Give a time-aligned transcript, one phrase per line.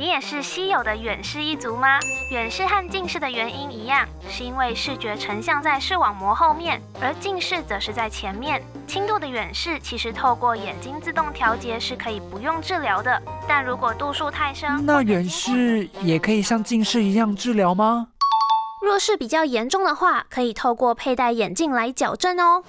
[0.00, 1.98] 你也是稀有的远视一族吗？
[2.30, 8.62] 远视和近视的原因一样，是因为视觉成像在视网膜后面，而近视则是在前面。
[8.86, 18.06] 轻度的远视其实透过眼睛自动调节是可以不用治疗的，但如果度数太深，那远视也可以像近视一样治疗吗？
[18.82, 22.64] 若是比较严重的话，可以透过佩戴眼镜来矫正哦。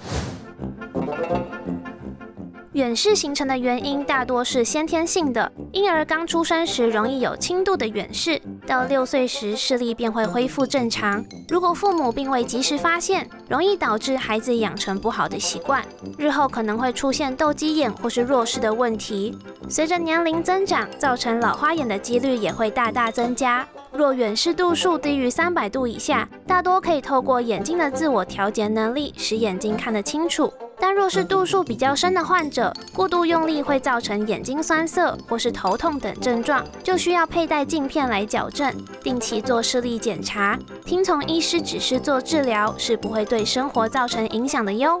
[2.72, 11.22] 远视形成的原因大多是先天性的，婴儿刚出生时容易有轻度的远视，到六岁时视力便会恢复正常。
[11.50, 15.84] 如果父母并未及时发现，容易导致孩子养成不好的习惯，
[16.16, 19.36] 日后可能会出现斗鸡眼或是弱视的问题。
[19.68, 23.68] 随着年龄增长，造成老花眼的几率也会大大增加。
[23.94, 30.50] 若远视度数低于三百度以下，大多可以透过眼睛的自我调节能力，使眼睛看得清楚。
[30.80, 45.00] 但若是度数比较深的患者，过度用力会造成眼睛酸涩或是头痛等症状，就需要佩戴镜片来矫正，定期做视力检查，听从医师指示做治疗，是不会对生活造成影响的哟。